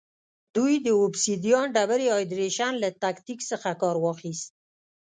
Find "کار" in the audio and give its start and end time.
3.81-3.95